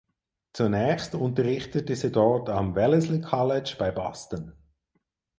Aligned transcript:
Zunächst 0.53 1.13
unterrichtete 1.13 1.95
sie 1.95 2.11
dort 2.11 2.49
am 2.49 2.73
Wellesley 2.73 3.21
College 3.21 3.75
bei 3.77 3.91
Boston. 3.91 4.51